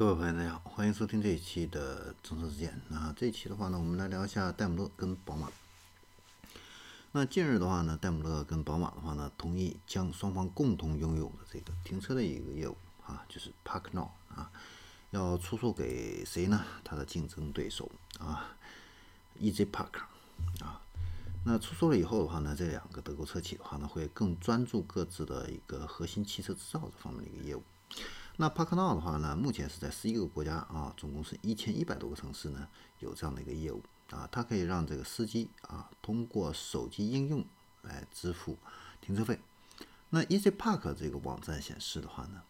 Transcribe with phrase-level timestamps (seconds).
[0.00, 2.80] 各位朋友，大家好，欢迎收听这一期的政策事件。
[2.88, 5.52] 那这一期的话呢，我们来聊一下戴姆勒跟宝马。
[7.12, 12.74] 那近日的话呢，戴姆勒跟宝马的话呢，同意将双方共同拥有的这个停车的一个业务
[13.04, 14.50] 啊，就是 Park Now 啊，
[15.10, 16.64] 要出售给谁呢？
[16.82, 18.56] 它的竞争对手啊
[19.38, 19.98] ，Easy Park
[20.64, 20.80] 啊。
[21.44, 27.62] 那出售了以后的话呢，这两个德国车企的话呢，会更专注各自的一个核心汽车制造这方面的一个业务。
[28.40, 32.66] 那 ParkNow 的话呢，目前是在十一个国家啊，总共是一千一百多个城市呢，
[33.00, 34.26] 有这样的一个业务啊。
[34.32, 37.44] 它可以让这个司机啊，通过手机应用
[37.82, 38.56] 来支付
[39.02, 39.38] 停车费。
[40.08, 42.42] 那 EasyPark 这个网站显示的话呢，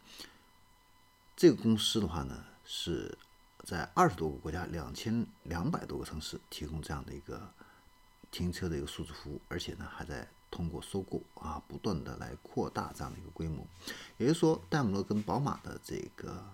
[1.35, 3.19] 这个公司的话呢，是
[3.65, 7.53] 在二十多个国家、两千两百多个城市提供这样的一个
[8.31, 10.29] 停车的一个数字服务，而且呢，还在。
[10.53, 13.65] 通过收购啊，不断的来扩大这样的一个规模，
[14.19, 16.45] 也就是说，戴姆勒跟宝马的这个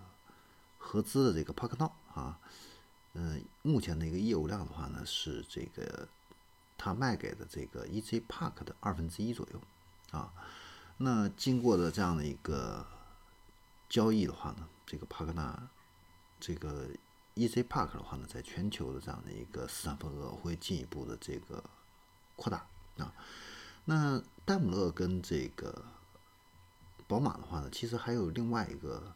[0.77, 2.39] 合资的这个 ParkNow 啊，
[3.15, 6.07] 嗯，目前的一个业务量的话呢，是这个
[6.77, 9.63] 他卖给的这个 EZ Park 的二分之一左右
[10.11, 10.31] 啊。
[10.99, 12.87] 那经过的这样的一个
[13.89, 15.57] 交易的话呢，这个 ParkNow
[16.39, 16.91] 这个
[17.39, 21.63] E C Park 的话呢，在全球的这样的一个市场份额会进一步的这个
[22.35, 23.13] 扩大啊。
[23.85, 25.85] 那戴姆勒跟这个
[27.07, 29.15] 宝马的话呢，其实还有另外一个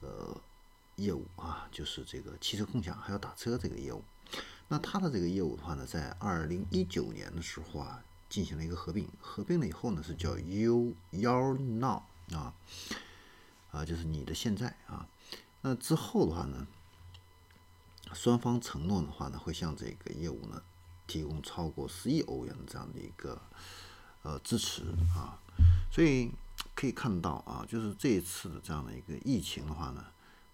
[0.00, 0.40] 呃
[0.94, 4.04] 业务啊，就是这个汽车共享还有打车这个业务。
[4.68, 12.54] 那它的这个业务的话呢，在二零一九年的时候啊，进行了一个合并，合并了以后呢，是叫 You Your Now 啊
[13.72, 15.08] 啊，就是你的现在啊。
[15.62, 16.68] 那之后的话呢，
[18.18, 20.60] 双方承诺的话呢，会向这个业务呢
[21.06, 23.40] 提供超过十亿欧元的这样的一个。
[24.22, 24.82] 呃，支持
[25.16, 25.38] 啊，
[25.92, 26.28] 所以
[26.74, 30.04] 可以看到啊，就是这一次的这样的一个疫情的话呢，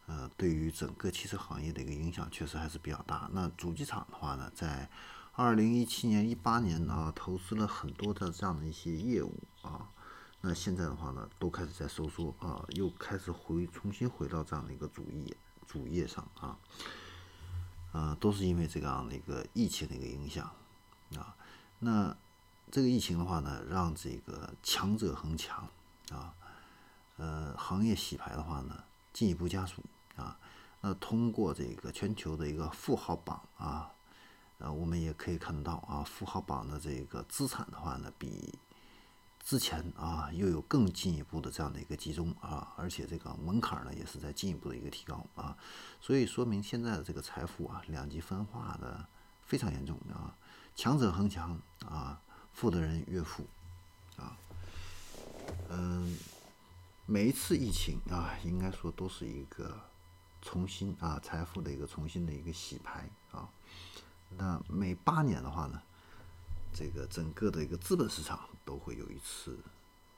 [0.06, 3.28] 呃，对于整个汽车行业的一个影响确实还是比较大。
[3.32, 4.88] 那主机厂的话呢，在
[5.32, 9.88] 二零一七年、一八年啊，投资了很多的这样的一些业务啊，
[10.42, 15.34] 那现在的话呢，都开始在收缩啊，又开始回重新回到这样的一个主业
[15.66, 16.56] 主业上啊，
[17.94, 20.44] 呃，都是因为这样的一个疫情的一个影响
[21.16, 21.34] 啊，
[21.78, 22.14] 那。
[22.72, 25.68] 这个疫情的话呢，让这个强者恒强
[26.10, 26.34] 啊，
[27.18, 28.82] 呃，行业洗牌的话呢，
[29.12, 29.80] 进一步加速
[30.16, 30.36] 啊。
[30.80, 33.92] 那通过这个全球的一个富豪榜啊，
[34.58, 38.52] 呃，我们也可以看得到啊，富豪榜的这个资产的话呢，比
[39.44, 45.56] 之前啊又有更进一步的这样的一个集中啊，而且这个门槛呢也是在进一步的一个提高啊，
[46.00, 49.06] 所以说明现在的这个财富啊两极分化的
[49.44, 50.34] 非常严重啊，
[50.74, 52.20] 强者恒强啊。
[52.56, 53.44] 富的人越富，
[54.16, 54.38] 啊，
[55.70, 56.16] 嗯，
[57.04, 59.76] 每一次疫情啊，应该说都是一个
[60.40, 63.48] 重新啊财富的一个重新的一个洗牌啊。
[64.38, 65.82] 那每八年的话呢，
[66.74, 69.56] 这个整个的一个资本市场都会有一次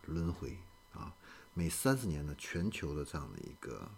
[0.07, 0.59] 轮回
[0.93, 1.15] 啊。
[1.55, 3.89] 每三十年的全球的这样的一个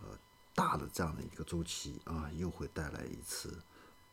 [0.00, 0.16] 呃
[0.54, 3.62] 大的这样的一个周期啊，又会带来一次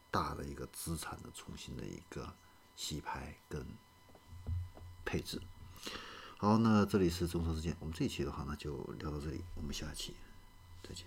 [0.10, 2.34] 大的一个资产的重新的一个。
[2.74, 3.64] 洗牌跟
[5.06, 5.40] 配置，
[6.38, 10.16] 好，那这里是众筹时间，我们这一期的话呢就聊到这里，我们下期
[10.82, 11.06] 再见。